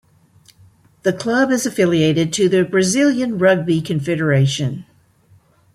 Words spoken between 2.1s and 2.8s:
to the